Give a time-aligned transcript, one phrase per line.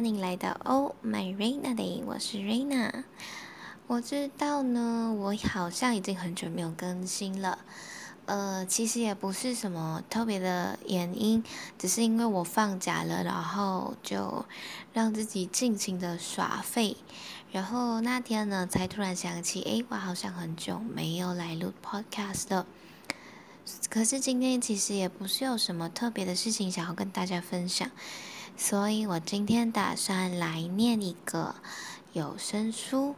[0.00, 3.04] 欢迎来到 Oh My Raina Day，我是 Raina。
[3.86, 7.58] 我知道呢，我好像已经很久没有更新了。
[8.24, 11.44] 呃，其实也不是什么特别的原因，
[11.78, 14.46] 只是因为我放假了，然后就
[14.94, 16.96] 让自己尽情的耍废。
[17.52, 22.64] 然后那天呢，才突然想起，诶，我好像很久没有来录 Podcast 了。
[23.90, 27.90] 可是今天其实也不是有什么特别的事情想要跟大家分享，
[28.56, 31.56] 所以我今天打算来念一个
[32.12, 33.14] 有声书。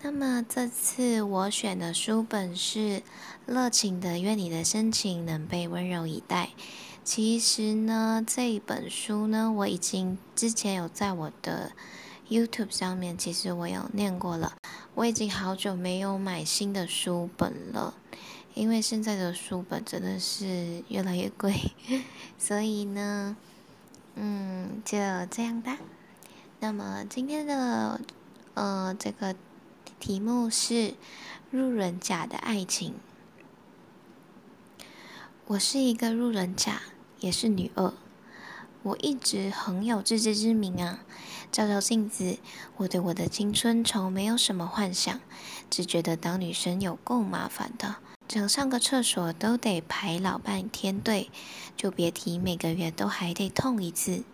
[0.00, 2.78] 那么这次我选的书本是
[3.46, 6.50] 《热情的愿你的深情能被温柔以待》。
[7.04, 11.72] 其实呢，这本书呢，我已经之前有在我的
[12.28, 14.54] YouTube 上面，其实我有念过了。
[14.94, 17.94] 我已经好久没有买新的书本了，
[18.54, 21.54] 因为现在的书本真的是越来越贵，
[22.38, 23.36] 所以呢，
[24.14, 24.98] 嗯，就
[25.30, 25.78] 这样吧。
[26.60, 28.00] 那么今天的
[28.54, 29.34] 呃这个。
[30.00, 30.94] 题目是
[31.52, 32.94] 路人甲的爱情。
[35.46, 36.82] 我是一个路人甲，
[37.20, 37.94] 也是女二。
[38.82, 41.04] 我一直很有自知之明啊。
[41.52, 42.38] 照照镜子，
[42.78, 45.20] 我对我的青春从没有什么幻想，
[45.70, 47.94] 只觉得当女生有够麻烦的，
[48.32, 51.30] 想上个厕所都得排老半天队，
[51.76, 54.24] 就别提每个月都还得痛一次。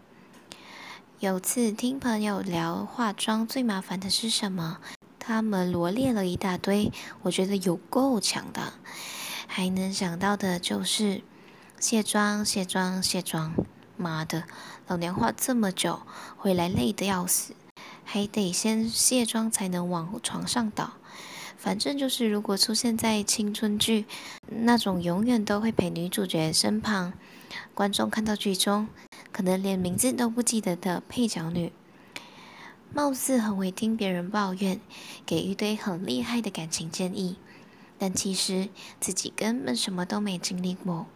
[1.19, 4.79] 有次听朋友聊化妆最麻烦的是什么？
[5.19, 8.75] 他们罗列了一大堆，我觉得有够强的，
[9.49, 11.23] 还能想到的就是
[11.81, 13.53] 卸妆、卸妆、卸妆。
[13.97, 14.45] 妈的，
[14.87, 16.03] 老娘化这么久，
[16.37, 17.53] 回来累得要死，
[18.05, 20.93] 还得先卸妆才能往床上倒。
[21.59, 24.07] 反正就是，如果出现在青春剧
[24.47, 27.13] 那种永远都会陪女主角身旁，
[27.75, 28.89] 观众看到剧中
[29.33, 31.73] 可能连名字都不记得的配角女。
[32.95, 34.81] 貌似很会听别人抱怨，
[35.27, 37.37] 给一堆很厉害的感情建议，
[37.99, 38.69] 但其实
[39.01, 41.07] 自己根本什么都没经历过，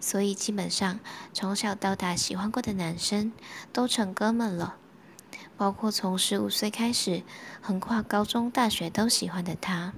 [0.00, 0.98] 所以基本上
[1.32, 3.32] 从小到大喜欢过的男生
[3.72, 4.76] 都成哥们了，
[5.58, 7.24] 包括从十五岁开始
[7.60, 9.92] 横跨高中、大学都喜欢的他。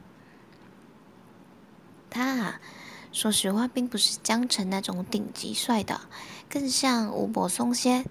[2.09, 2.61] 他啊，
[3.13, 6.01] 说实话并不是江城那种顶级帅的，
[6.49, 8.05] 更像吴柏松些。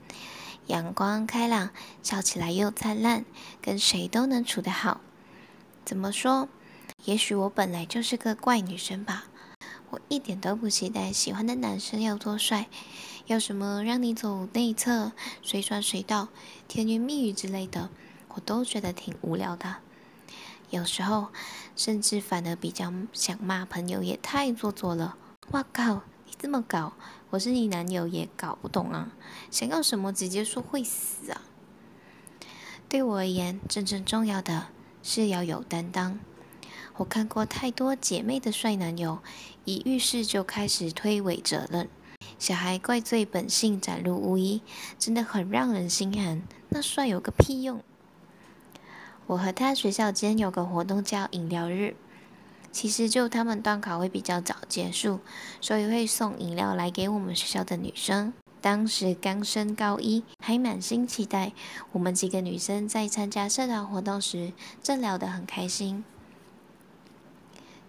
[0.67, 1.71] 阳光开朗，
[2.03, 3.25] 笑起来又灿烂，
[3.59, 5.01] 跟谁都能处得好。
[5.83, 6.47] 怎么说？
[7.05, 9.23] 也许我本来就是个怪女生吧。
[9.89, 12.67] 我一点都不期待喜欢的男生要多帅，
[13.29, 15.11] 要什么让你走内侧、
[15.43, 16.29] 随传随到、
[16.67, 17.91] 甜言蜜语之类的，
[18.29, 19.75] 我都觉得挺无聊的。
[20.71, 21.27] 有时候，
[21.75, 25.15] 甚至反而比较想骂朋友，也太做作了。
[25.51, 26.01] 哇靠！
[26.25, 26.93] 你这么搞，
[27.29, 29.11] 我是你男友也搞不懂啊！
[29.51, 31.41] 想要什么直接说会死啊！
[32.87, 34.69] 对我而言，真正重要的
[35.03, 36.17] 是要有担当。
[36.95, 39.19] 我看过太多姐妹的帅男友，
[39.65, 41.87] 一遇事就开始推诿责任，
[42.39, 44.61] 小孩怪罪本性展露无遗，
[44.97, 46.41] 真的很让人心寒。
[46.69, 47.83] 那帅有个屁用！
[49.27, 51.95] 我和他学校间有个活动叫饮料日。
[52.71, 55.19] 其实就他们段考会比较早结束，
[55.59, 58.31] 所以会送饮料来给我们学校的女生。
[58.61, 61.51] 当时刚升高一，还满心期待。
[61.91, 66.05] 我们几个女生在参加社团活动时，正聊得很开心。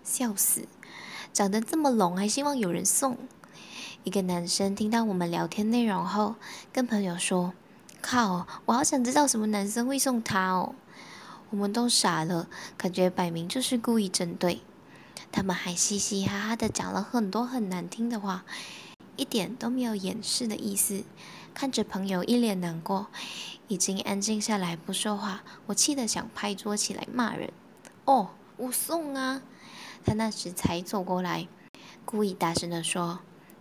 [0.02, 0.66] 笑死，
[1.32, 3.16] 长得这么龙，还希望有人送。
[4.02, 6.36] 一个男生听到我们聊天内容后，
[6.72, 7.52] 跟朋友说
[8.00, 10.74] ：“靠，我好想知道什么男生会送他哦。”
[11.50, 14.62] 我们都傻了，感觉摆明就是故意针对。
[15.30, 18.46] 他们还嘻嘻哈哈的讲了很多很难听的话，
[19.16, 21.04] 一点都没有掩饰的意思。
[21.52, 23.08] 看着朋友一脸难过，
[23.68, 27.52] 已经安静下来不说话，我气得想拍桌起来骂人。
[28.06, 29.42] 哦，我送啊！
[30.06, 31.46] 他那时才走过来，
[32.06, 33.20] 故意大声的说。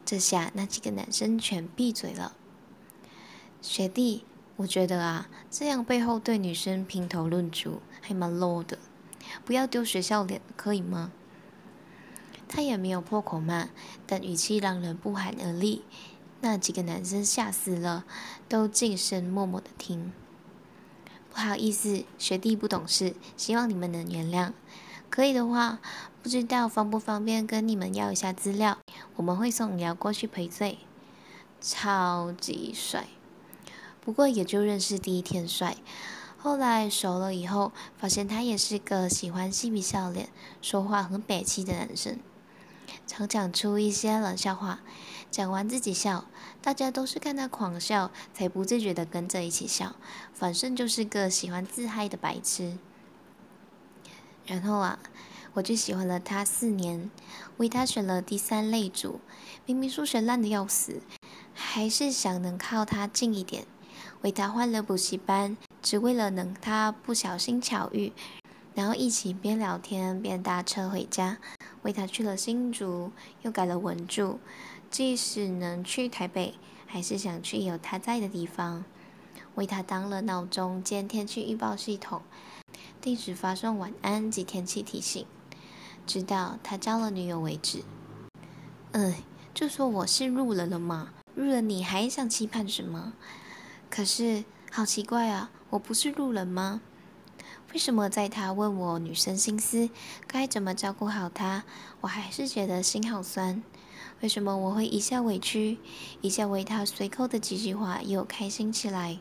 [0.09, 2.35] 这下那几个男生全闭嘴了。
[3.61, 4.23] 学弟，
[4.55, 8.79] 我觉得啊，这样背后对女生评头论足还蛮 low 的，
[9.45, 11.11] 不要丢学校脸，可以吗？
[12.47, 13.69] 他也没有破口骂，
[14.07, 15.83] 但语气让人不寒而栗。
[16.41, 18.03] 那几个男生吓死了，
[18.47, 20.11] 都静声默默的听。
[21.29, 24.53] 不好意思，学弟不懂事，希望你们能原谅。
[25.09, 25.79] 可以的话，
[26.21, 28.77] 不知道方不方便跟你们要一下资料，
[29.15, 30.79] 我们会送饮料过去赔罪。
[31.61, 33.07] 超级帅，
[33.99, 35.75] 不过也就认识第一天帅，
[36.37, 40.29] 后来熟了以后，发现他也是个喜欢嬉皮笑脸、
[40.61, 42.17] 说话很北气的男生。
[43.05, 44.79] 常讲出一些冷笑话，
[45.29, 46.25] 讲完自己笑，
[46.61, 49.95] 大家都是看他狂笑，才不自觉的跟着一起笑。
[50.33, 52.77] 反正就是个喜欢自嗨的白痴。
[54.49, 54.97] 然后啊，
[55.53, 57.11] 我就喜欢了他四年，
[57.57, 59.19] 为他选了第三类组，
[59.67, 61.03] 明明数学烂的要死，
[61.53, 63.67] 还是想能靠他近一点，
[64.21, 68.11] 为他换了补习班，只为了能他不小心巧遇，
[68.73, 71.37] 然后一起边聊天边搭车回家。
[71.83, 73.11] 为他去了新竹，
[73.43, 74.39] 又改了文住。
[74.89, 76.55] 即使能去台北，
[76.87, 78.83] 还是想去有他在的地方。
[79.53, 82.21] 为他当了闹钟兼天气预报系统，
[83.01, 85.25] 定时发送晚安及天气提醒，
[86.05, 87.83] 直到他交了女友为止。
[88.91, 89.23] 哎，
[89.53, 93.13] 就说我是路人了嘛，路人你还想期盼什么？
[93.89, 96.81] 可是好奇怪啊，我不是路人吗？
[97.71, 99.89] 为什么在他问我女生心思
[100.25, 101.63] 该怎么照顾好他，
[102.01, 103.61] 我还是觉得心好酸？
[104.21, 105.77] 为什么我会一下委屈，
[106.21, 109.19] 一下为他随口的几句话又开心起来？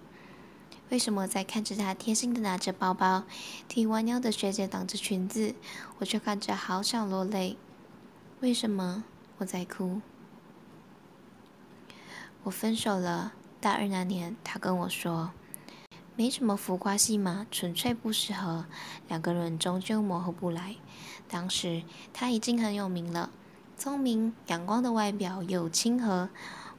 [0.91, 3.25] 为什么在看着他贴心的拿着包包，
[3.69, 5.55] 替弯腰的学姐挡着裙子，
[5.99, 7.59] 我却看着好想落泪？
[8.41, 9.05] 为什么
[9.39, 10.01] 我在哭？
[12.45, 15.33] 我分手了，大二那年，他跟我说。
[16.17, 18.65] 没什么浮夸戏码，纯粹不适合
[19.07, 20.75] 两个人，终究磨合不来。
[21.29, 21.83] 当时
[22.13, 23.31] 他已经很有名了，
[23.77, 26.31] 聪明、阳光的外表又亲和。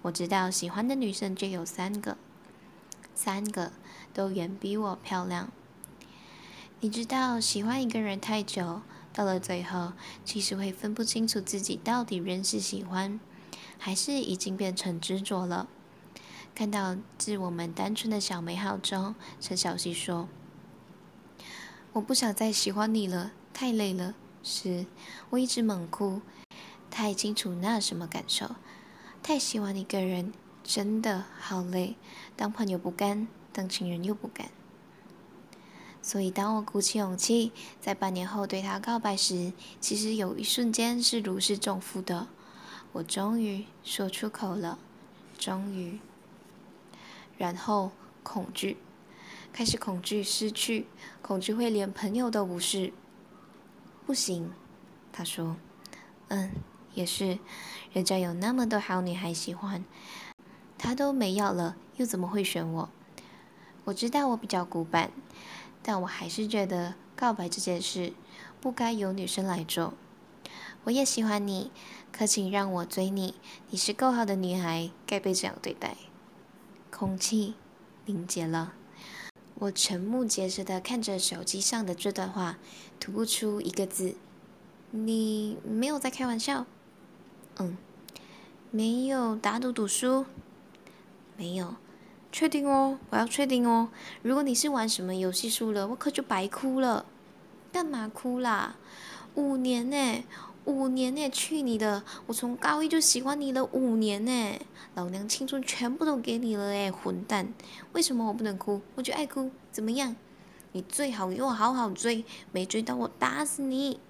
[0.01, 2.17] 我知道喜欢的女生就有三个，
[3.21, 3.73] 三个
[4.13, 5.51] 都远比我漂亮。
[6.79, 8.81] 你知道，喜欢一个人太久，
[9.11, 9.91] 到了最后，
[10.23, 13.19] 其实会分不清楚自己到底仍是喜欢，
[13.77, 15.67] 还是已经变成执着了。
[16.55, 20.29] 看到致我们单纯的小美好中，陈小希说
[21.91, 24.85] ：“我不想再喜欢你了，太累了。”是，
[25.31, 26.21] 我一直猛哭，
[26.89, 28.55] 太清楚那什么感受。
[29.21, 30.31] 太喜欢一个人，
[30.69, 31.95] 真的好累。
[32.35, 34.51] 当朋友不甘，当情人又不甘。
[35.99, 37.51] 所以，当我鼓起勇气
[37.81, 39.51] 在半年后对他告白时，
[39.81, 42.27] 其实有一瞬间是如释重负的。
[42.91, 44.77] 我终于说出口了，
[45.39, 45.99] 终于。
[47.35, 47.91] 然后
[48.21, 48.77] 恐惧，
[49.51, 50.85] 开始恐惧失去，
[51.23, 52.93] 恐惧会连朋友都无视。
[54.05, 54.51] 不行，
[55.11, 55.57] 他说
[56.29, 56.51] ：“嗯，
[56.93, 57.39] 也是，
[57.91, 59.83] 人家有那么多好女孩喜欢，
[60.79, 62.89] 他都没要了，又怎么会选我？”
[63.85, 65.11] 我知道我比较古板，
[65.83, 68.13] 但我还是觉得告白这件事
[68.61, 69.93] 不该由女生来做。
[70.85, 71.71] 我也喜欢你，
[72.11, 73.35] 可请让我追你。
[73.69, 75.97] 你是够好的女孩，该被这样对待。
[76.91, 77.55] 空气
[78.05, 78.73] 凝结了，
[79.55, 82.57] 我瞠目结舌的看着手机上的这段话，
[82.99, 84.15] 吐不出一个字。
[84.91, 86.65] 你没有在开玩笑？
[87.57, 87.77] 嗯，
[88.71, 90.25] 没有打赌赌输？
[91.39, 91.75] 没有，
[92.33, 93.87] 确定哦，我要确定哦。
[94.23, 97.05] 如果你是玩什么游戏输了，我可就白哭了。
[97.71, 98.75] 干嘛哭啦？
[99.35, 100.25] 五年呢？
[100.65, 102.03] 五年呢，去你的！
[102.27, 104.59] 我从高一就喜欢你了五年呢，
[104.95, 107.53] 老娘青春全部都给你了哎，混蛋！
[107.93, 108.81] 为什么我不能哭？
[108.95, 110.17] 我就爱哭，怎么样？
[110.73, 114.01] 你最好给我好好追，没追到我打死你！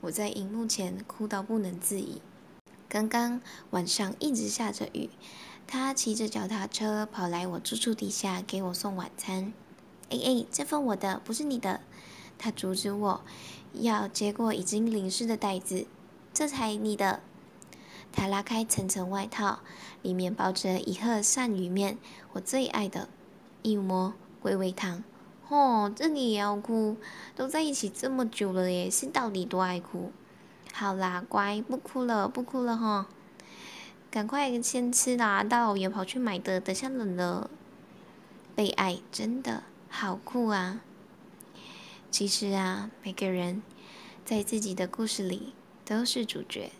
[0.00, 2.20] 我在荧幕前哭到不能自已。
[2.88, 3.40] 刚刚
[3.70, 5.10] 晚上一直下着雨，
[5.72, 9.52] 他骑着脚踏车跑来我住处底下给我送晚餐。
[10.08, 11.80] 哎哎，这份我的，不是你的。
[12.36, 13.20] 他阻止我。
[13.74, 15.86] 要接过已经淋湿的袋子，
[16.34, 17.20] 这才你的。
[18.10, 19.60] 他拉开层层外套，
[20.02, 21.96] 里面包着一盒鳝鱼面，
[22.32, 23.08] 我最爱的。
[23.62, 25.04] 一摸，龟尾汤。
[25.48, 26.96] 哦，这你也要哭？
[27.36, 30.10] 都在一起这么久了耶，是到底多爱哭？
[30.72, 33.06] 好啦，乖，不哭了，不哭了哈。
[34.10, 37.48] 赶快先吃啦，大老远跑去买的，等下冷了。
[38.56, 40.80] 被爱真的好酷啊！
[42.10, 43.62] 其实啊，每个人
[44.24, 46.72] 在自己的故事里都是主角。